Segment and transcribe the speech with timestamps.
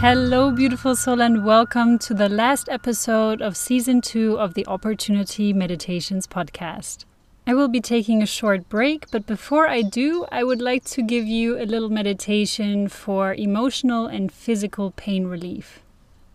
[0.00, 5.52] Hello, beautiful soul, and welcome to the last episode of season two of the Opportunity
[5.52, 7.04] Meditations podcast.
[7.48, 11.02] I will be taking a short break, but before I do, I would like to
[11.02, 15.80] give you a little meditation for emotional and physical pain relief.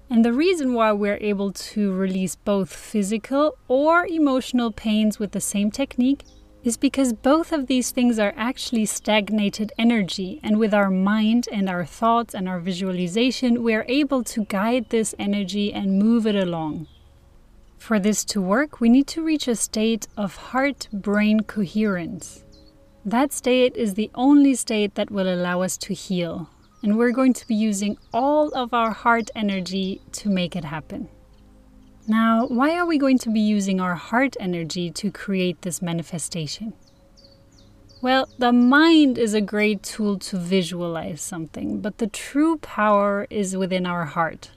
[0.09, 5.39] And the reason why we're able to release both physical or emotional pains with the
[5.39, 6.23] same technique
[6.63, 11.69] is because both of these things are actually stagnated energy, and with our mind and
[11.69, 16.35] our thoughts and our visualization, we are able to guide this energy and move it
[16.35, 16.87] along.
[17.77, 22.42] For this to work, we need to reach a state of heart brain coherence.
[23.05, 26.49] That state is the only state that will allow us to heal,
[26.81, 31.09] and we're going to be using all of our heart energy to make it happen.
[32.07, 36.73] Now, why are we going to be using our heart energy to create this manifestation?
[38.01, 43.57] Well, the mind is a great tool to visualize something, but the true power is
[43.57, 44.51] within our heart.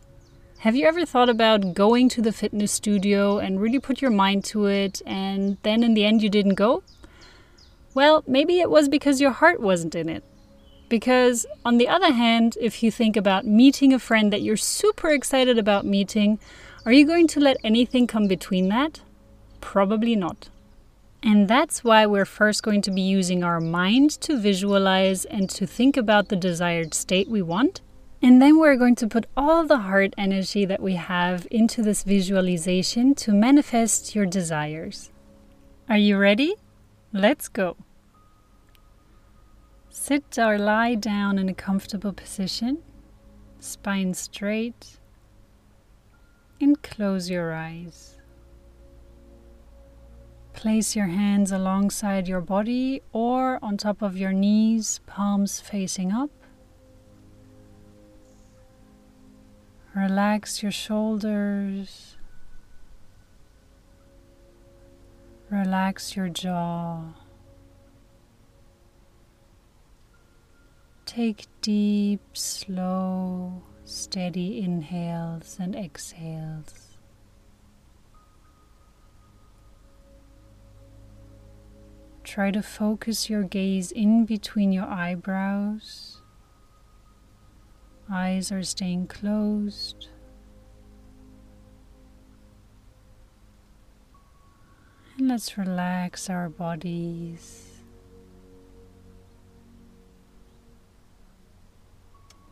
[0.58, 4.44] Have you ever thought about going to the fitness studio and really put your mind
[4.46, 6.84] to it, and then in the end you didn't go?
[7.96, 10.22] Well, maybe it was because your heart wasn't in it.
[10.90, 15.08] Because, on the other hand, if you think about meeting a friend that you're super
[15.12, 16.38] excited about meeting,
[16.84, 19.00] are you going to let anything come between that?
[19.62, 20.50] Probably not.
[21.22, 25.66] And that's why we're first going to be using our mind to visualize and to
[25.66, 27.80] think about the desired state we want.
[28.20, 32.02] And then we're going to put all the heart energy that we have into this
[32.02, 35.10] visualization to manifest your desires.
[35.88, 36.56] Are you ready?
[37.10, 37.78] Let's go.
[39.98, 42.82] Sit or lie down in a comfortable position,
[43.58, 44.98] spine straight,
[46.60, 48.18] and close your eyes.
[50.52, 56.30] Place your hands alongside your body or on top of your knees, palms facing up.
[59.94, 62.16] Relax your shoulders.
[65.50, 67.25] Relax your jaw.
[71.06, 76.98] Take deep, slow, steady inhales and exhales.
[82.24, 86.20] Try to focus your gaze in between your eyebrows.
[88.10, 90.08] Eyes are staying closed.
[95.16, 97.65] And let's relax our bodies.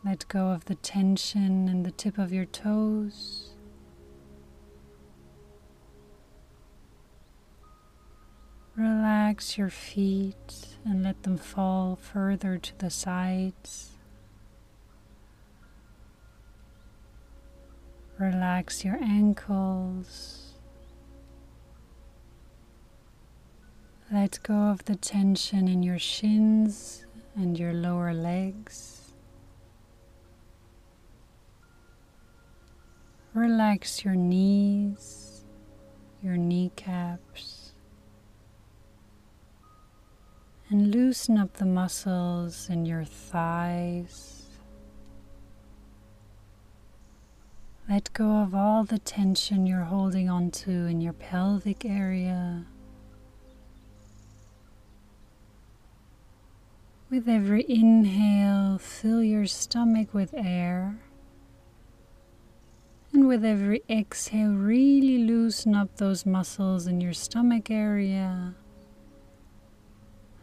[0.05, 3.49] Let go of the tension in the tip of your toes.
[8.75, 13.93] Relax your feet and let them fall further to the sides.
[18.19, 20.53] Relax your ankles.
[24.11, 29.04] Let go of the tension in your shins and your lower legs.
[33.35, 35.43] Relax your knees,
[36.23, 37.73] your kneecaps,
[40.69, 44.45] and loosen up the muscles in your thighs.
[47.89, 52.63] Let go of all the tension you're holding onto in your pelvic area.
[57.09, 60.99] With every inhale, fill your stomach with air.
[63.15, 68.55] And with every exhale, really loosen up those muscles in your stomach area.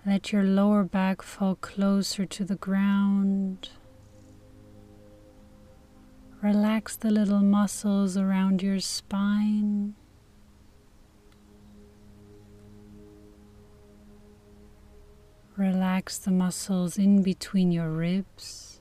[0.06, 3.68] Let your lower back fall closer to the ground.
[6.40, 9.94] Relax the little muscles around your spine.
[15.58, 18.71] Relax the muscles in between your ribs.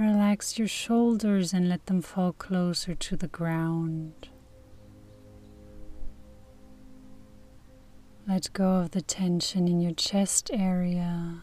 [0.00, 4.30] Relax your shoulders and let them fall closer to the ground.
[8.26, 11.42] Let go of the tension in your chest area,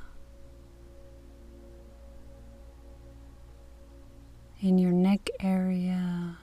[4.60, 6.40] in your neck area.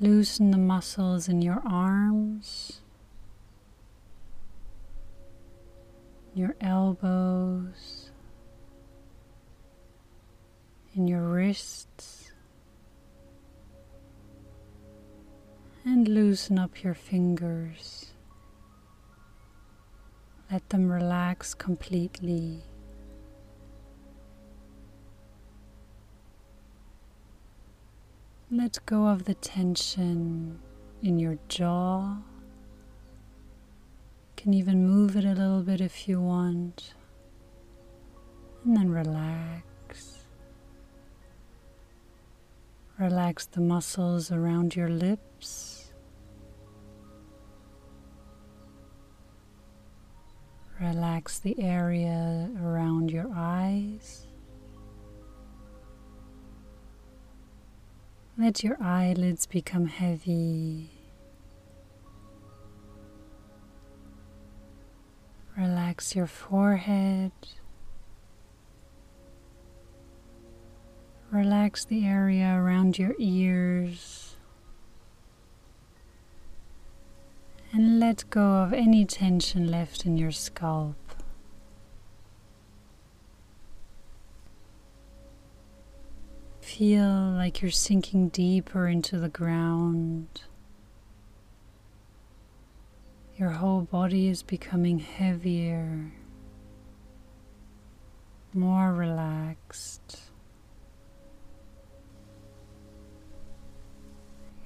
[0.00, 2.80] Loosen the muscles in your arms,
[6.38, 8.12] your elbows,
[10.94, 12.30] in your wrists,
[15.84, 18.12] and loosen up your fingers.
[20.48, 22.62] Let them relax completely.
[28.48, 30.60] Let go of the tension
[31.02, 32.18] in your jaw.
[34.38, 36.94] Can even move it a little bit if you want.
[38.64, 40.22] And then relax.
[43.00, 45.92] Relax the muscles around your lips.
[50.80, 54.28] Relax the area around your eyes.
[58.38, 60.97] Let your eyelids become heavy.
[65.98, 67.32] Relax your forehead.
[71.32, 74.36] Relax the area around your ears.
[77.72, 80.94] And let go of any tension left in your scalp.
[86.60, 90.42] Feel like you're sinking deeper into the ground.
[93.38, 96.10] Your whole body is becoming heavier,
[98.52, 100.22] more relaxed.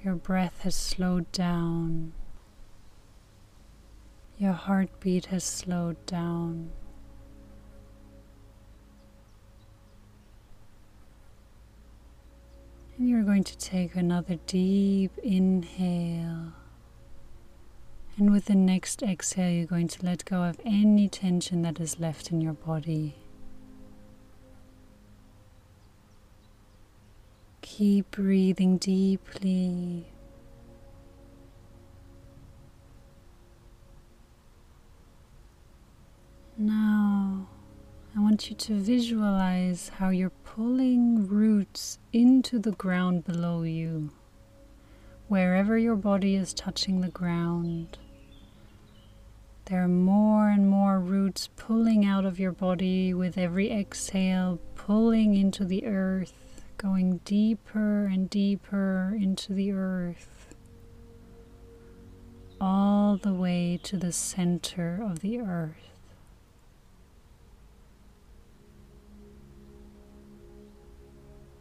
[0.03, 2.13] Your breath has slowed down.
[4.39, 6.71] Your heartbeat has slowed down.
[12.97, 16.53] And you're going to take another deep inhale.
[18.17, 21.99] And with the next exhale, you're going to let go of any tension that is
[21.99, 23.15] left in your body.
[27.61, 30.05] Keep breathing deeply.
[36.55, 37.47] Now,
[38.15, 44.11] I want you to visualize how you're pulling roots into the ground below you.
[45.27, 47.97] Wherever your body is touching the ground,
[49.65, 55.35] there are more and more roots pulling out of your body with every exhale, pulling
[55.35, 60.53] into the earth, going deeper and deeper into the earth,
[62.59, 65.93] all the way to the center of the earth.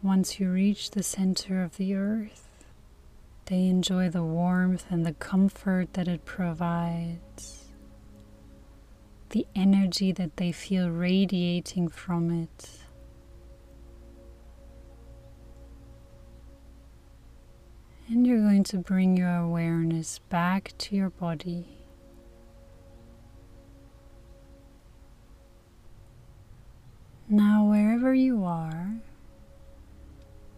[0.02, 2.48] Once you reach the center of the earth,
[3.46, 7.61] they enjoy the warmth and the comfort that it provides,
[9.32, 12.78] the energy that they feel radiating from it.
[18.08, 21.66] And you're going to bring your awareness back to your body.
[27.28, 28.96] Now, wherever you are,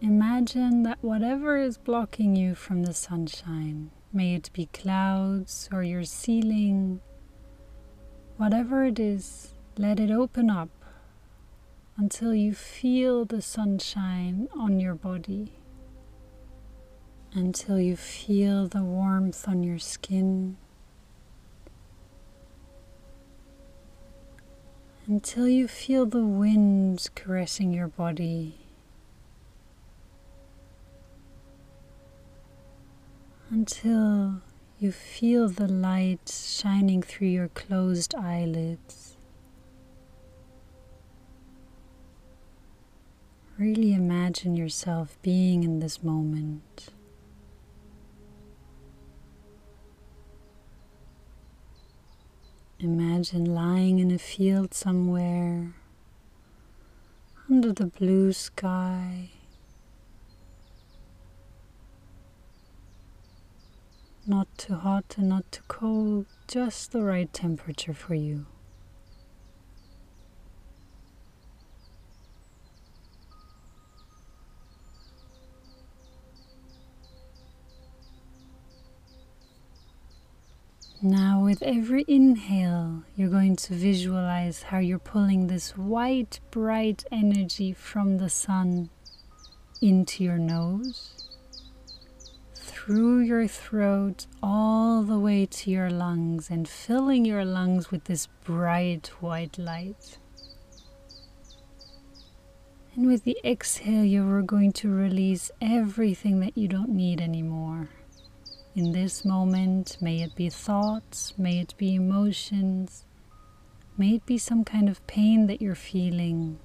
[0.05, 6.05] Imagine that whatever is blocking you from the sunshine, may it be clouds or your
[6.05, 7.01] ceiling,
[8.37, 10.69] whatever it is, let it open up
[11.97, 15.53] until you feel the sunshine on your body,
[17.33, 20.57] until you feel the warmth on your skin,
[25.07, 28.59] until you feel the wind caressing your body.
[33.55, 34.41] until
[34.85, 39.17] you feel the light shining through your closed eyelids.
[43.59, 46.91] Really imagine yourself being in this moment.
[52.79, 55.73] Imagine lying in a field somewhere
[57.49, 59.31] under the blue sky.
[64.27, 68.47] Not too hot and not too cold, just the right temperature for you.
[81.03, 87.75] Now, with every inhale, you're going to visualize how you're pulling this white, bright energy
[87.75, 88.89] from the sun
[89.83, 91.24] into your nose
[92.85, 98.27] through your throat, all the way to your lungs, and filling your lungs with this
[98.45, 100.19] bright white light.
[102.95, 107.89] And with the exhale, you're going to release everything that you don't need anymore
[108.77, 109.97] in this moment.
[110.03, 113.07] May it be thoughts, may it be emotions,
[113.97, 116.59] may it be some kind of pain that you're feeling.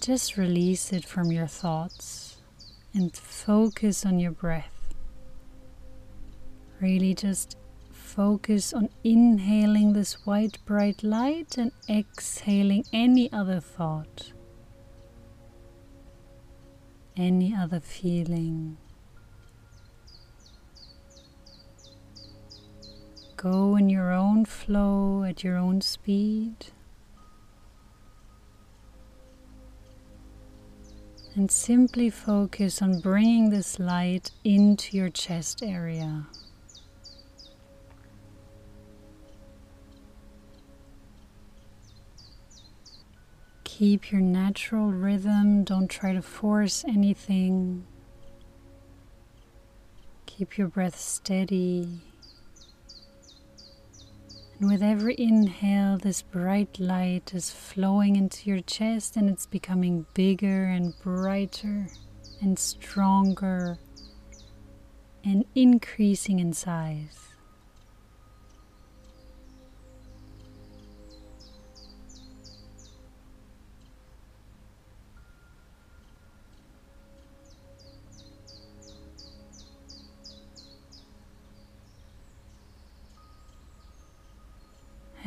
[0.00, 2.29] Just release it from your thoughts
[2.94, 4.94] and focus on your breath.
[6.80, 7.56] Really just
[7.92, 14.32] focus on inhaling this white bright light and exhaling any other thought,
[17.16, 18.76] any other feeling.
[23.36, 26.66] Go in your own flow at your own speed.
[31.40, 36.26] And simply focus on bringing this light into your chest area.
[43.64, 47.86] Keep your natural rhythm, don't try to force anything.
[50.26, 52.02] Keep your breath steady.
[54.60, 60.04] And with every inhale, this bright light is flowing into your chest and it's becoming
[60.12, 61.86] bigger and brighter
[62.42, 63.78] and stronger
[65.24, 67.29] and increasing in size.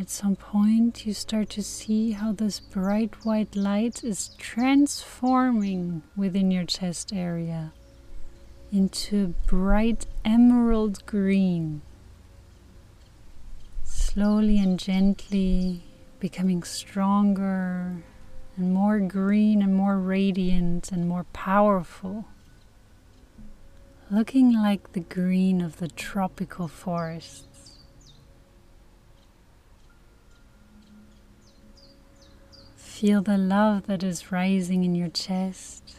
[0.04, 6.52] At some point, you start to see how this bright white light is transforming within
[6.52, 7.72] your chest area
[8.70, 11.84] into bright emerald green,
[13.86, 15.84] slowly and gently
[16.20, 18.04] becoming stronger
[18.58, 22.26] and more green and more radiant and more powerful,
[24.12, 27.53] looking like the green of the tropical forest.
[33.04, 35.98] Feel the love that is rising in your chest.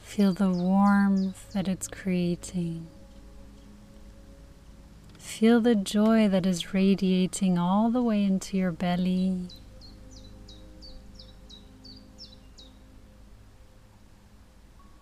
[0.00, 2.86] Feel the warmth that it's creating.
[5.18, 9.48] Feel the joy that is radiating all the way into your belly.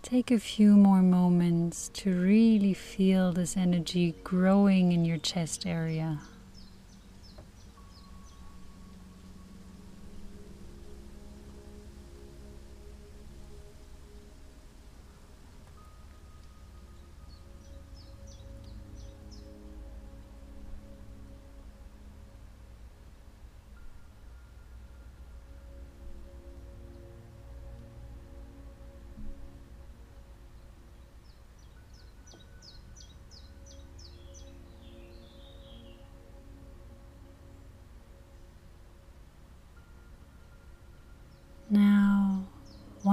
[0.03, 6.19] Take a few more moments to really feel this energy growing in your chest area.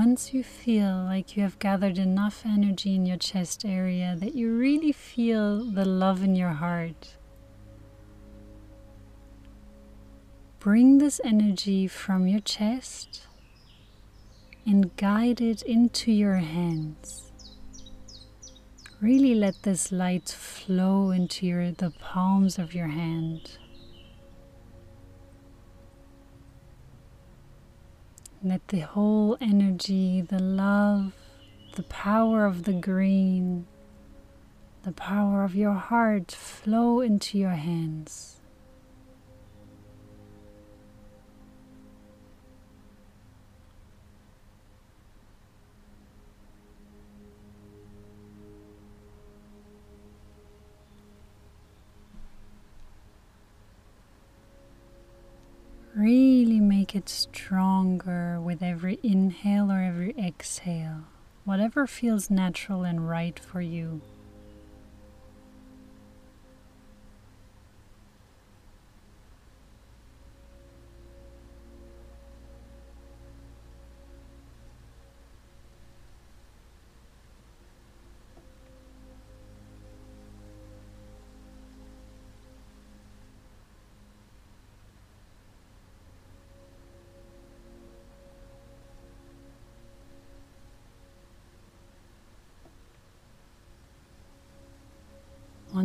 [0.08, 4.58] Once you feel like you have gathered enough energy in your chest area that you
[4.58, 7.18] really feel the love in your heart,
[10.60, 13.28] bring this energy from your chest
[14.66, 17.34] and guide it into your hands.
[19.02, 23.58] Really let this light flow into your, the palms of your hand.
[28.44, 31.14] Let the whole energy, the love,
[31.76, 33.66] the power of the green,
[34.84, 38.37] the power of your heart flow into your hands.
[56.08, 61.04] Really make it stronger with every inhale or every exhale,
[61.44, 64.00] whatever feels natural and right for you.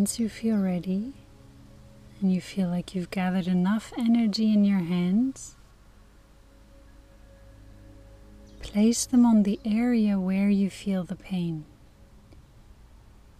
[0.03, 1.13] Once you feel ready
[2.21, 5.55] and you feel like you've gathered enough energy in your hands,
[8.61, 11.65] place them on the area where you feel the pain.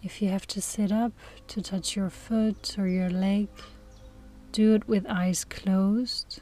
[0.01, 1.11] If you have to sit up
[1.49, 3.49] to touch your foot or your leg,
[4.53, 6.41] do it with eyes closed.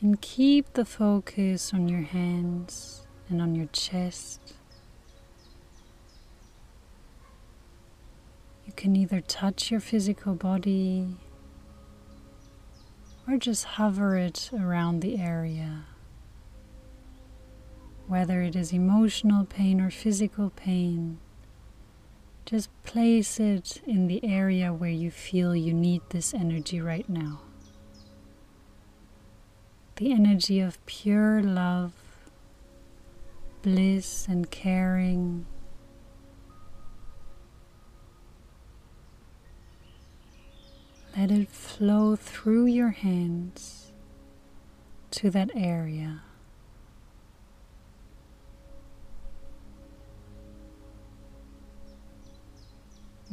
[0.00, 4.54] And keep the focus on your hands and on your chest.
[8.68, 11.16] You can either touch your physical body
[13.26, 15.86] or just hover it around the area.
[18.06, 21.18] Whether it is emotional pain or physical pain,
[22.44, 27.40] just place it in the area where you feel you need this energy right now.
[29.96, 31.94] The energy of pure love,
[33.62, 35.46] bliss, and caring.
[41.18, 43.90] Let it flow through your hands
[45.10, 46.22] to that area.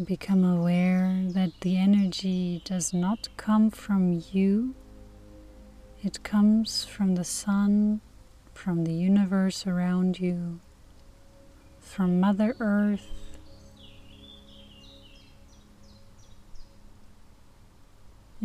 [0.03, 4.73] Become aware that the energy does not come from you,
[6.03, 8.01] it comes from the sun,
[8.55, 10.59] from the universe around you,
[11.79, 13.24] from Mother Earth.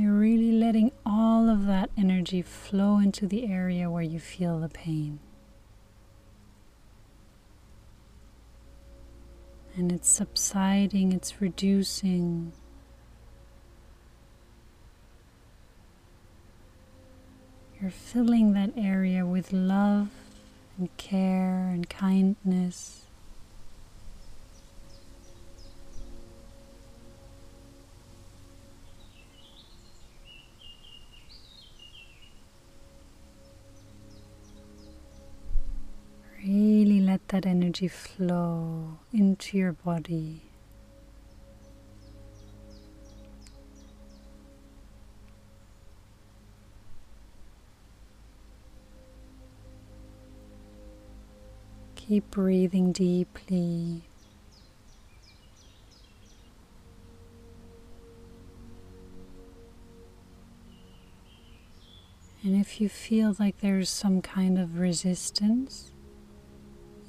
[0.00, 4.70] You're really letting all of that energy flow into the area where you feel the
[4.70, 5.20] pain.
[9.76, 12.52] and it's subsiding, it's reducing.
[17.80, 20.10] You're filling that area with love
[20.76, 23.06] and care and kindness.
[37.30, 40.42] That energy flow into your body.
[51.94, 54.02] Keep breathing deeply.
[62.42, 65.92] And if you feel like there's some kind of resistance,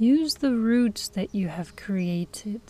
[0.01, 2.63] Use the roots that you have created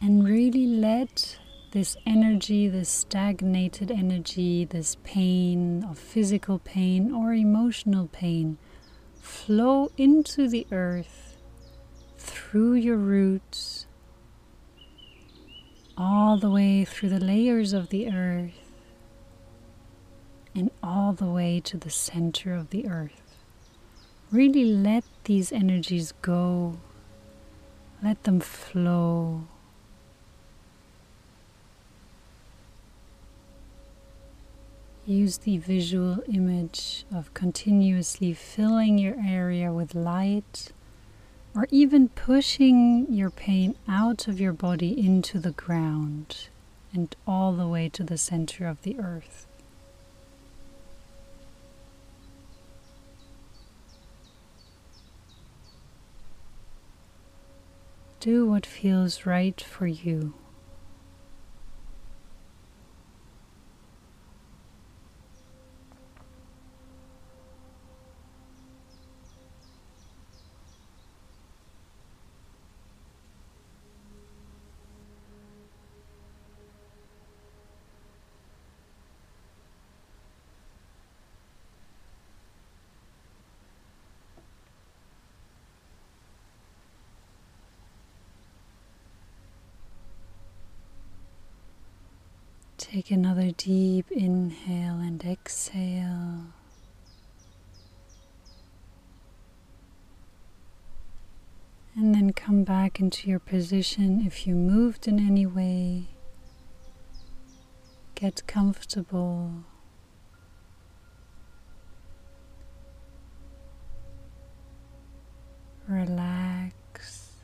[0.00, 1.38] and really let
[1.72, 8.56] this energy, this stagnated energy, this pain of physical pain or emotional pain
[9.20, 11.36] flow into the earth
[12.16, 13.84] through your roots,
[15.98, 18.72] all the way through the layers of the earth,
[20.54, 23.27] and all the way to the center of the earth.
[24.30, 26.76] Really let these energies go,
[28.02, 29.44] let them flow.
[35.06, 40.72] Use the visual image of continuously filling your area with light
[41.54, 46.48] or even pushing your pain out of your body into the ground
[46.92, 49.47] and all the way to the center of the earth.
[58.28, 60.34] Do what feels right for you.
[92.98, 96.46] Take another deep inhale and exhale.
[101.94, 106.08] And then come back into your position if you moved in any way.
[108.16, 109.62] Get comfortable.
[115.86, 117.34] Relax.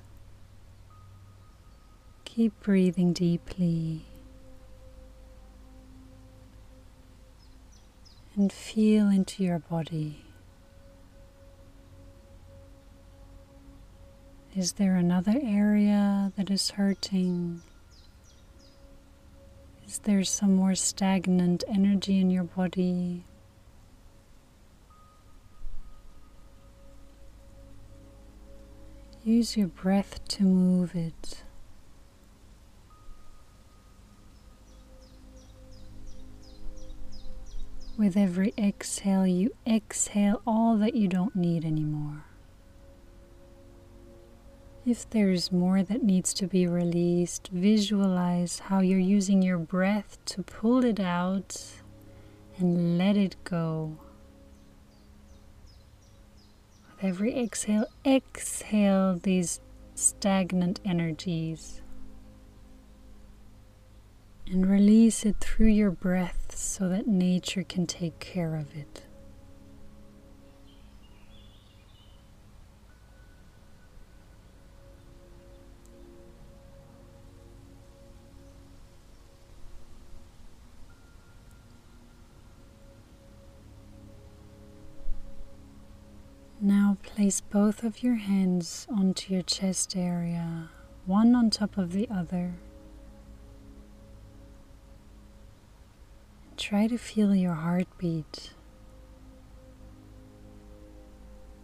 [2.24, 4.06] Keep breathing deeply.
[8.36, 10.24] And feel into your body.
[14.56, 17.62] Is there another area that is hurting?
[19.86, 23.24] Is there some more stagnant energy in your body?
[29.24, 31.44] Use your breath to move it.
[37.96, 42.24] With every exhale, you exhale all that you don't need anymore.
[44.84, 50.42] If there's more that needs to be released, visualize how you're using your breath to
[50.42, 51.56] pull it out
[52.58, 53.96] and let it go.
[56.90, 59.60] With every exhale, exhale these
[59.94, 61.80] stagnant energies
[64.46, 69.02] and release it through your breath so that nature can take care of it.
[86.60, 90.70] Now place both of your hands onto your chest area,
[91.04, 92.54] one on top of the other.
[96.64, 98.54] Try to feel your heartbeat.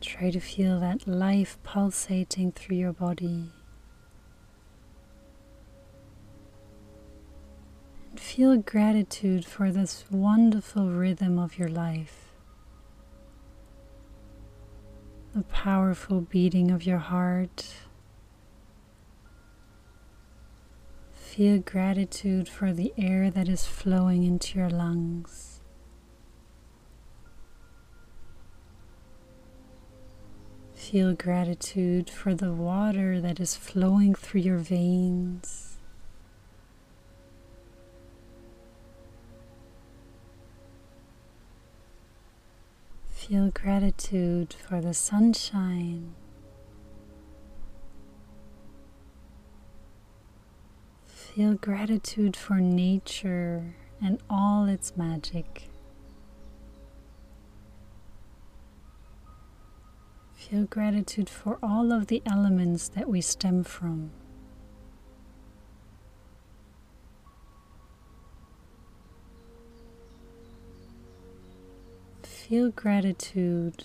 [0.03, 3.51] Try to feel that life pulsating through your body.
[8.11, 12.35] And feel gratitude for this wonderful rhythm of your life.
[15.35, 17.65] The powerful beating of your heart
[21.41, 25.63] Feel gratitude for the air that is flowing into your lungs.
[30.75, 35.79] Feel gratitude for the water that is flowing through your veins.
[43.09, 46.15] Feel gratitude for the sunshine
[51.35, 55.71] Feel gratitude for nature and all its magic.
[60.35, 64.11] Feel gratitude for all of the elements that we stem from.
[72.25, 73.85] Feel gratitude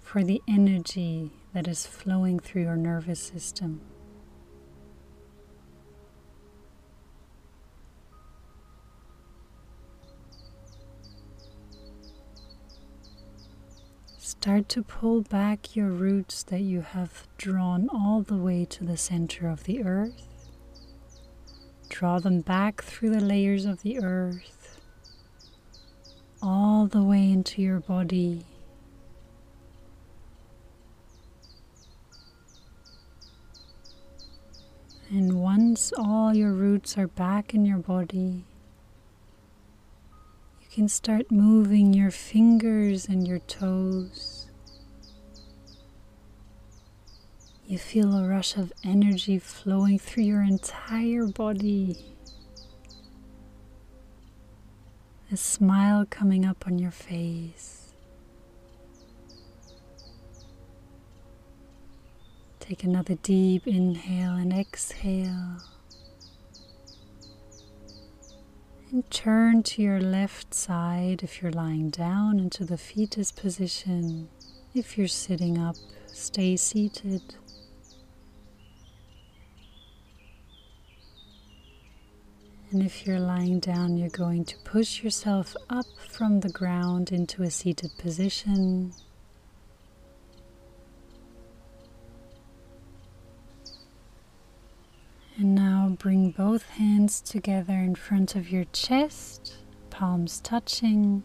[0.00, 3.82] for the energy that is flowing through your nervous system.
[14.40, 18.96] Start to pull back your roots that you have drawn all the way to the
[18.96, 20.48] center of the earth.
[21.88, 24.80] Draw them back through the layers of the earth,
[26.40, 28.46] all the way into your body.
[35.10, 38.44] And once all your roots are back in your body,
[40.76, 44.46] can start moving your fingers and your toes.
[47.66, 51.96] You feel a rush of energy flowing through your entire body.
[55.32, 57.94] A smile coming up on your face.
[62.60, 65.56] Take another deep inhale and exhale.
[68.92, 74.28] And turn to your left side if you're lying down into the fetus position.
[74.74, 77.34] If you're sitting up, stay seated.
[82.70, 87.42] And if you're lying down, you're going to push yourself up from the ground into
[87.42, 88.92] a seated position.
[95.38, 99.56] And now bring both hands together in front of your chest,
[99.90, 101.22] palms touching,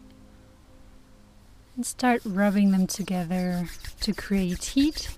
[1.76, 3.68] and start rubbing them together
[4.00, 5.08] to create heat.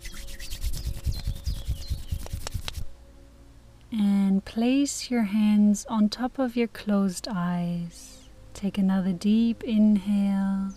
[3.92, 8.18] And place your hands on top of your closed eyes.
[8.52, 10.70] Take another deep inhale.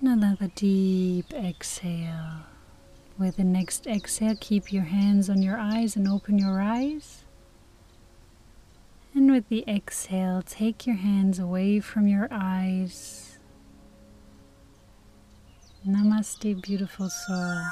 [0.00, 2.53] And another deep exhale.
[3.16, 7.24] With the next exhale, keep your hands on your eyes and open your eyes.
[9.14, 13.38] And with the exhale, take your hands away from your eyes.
[15.86, 17.62] Namaste, beautiful soul.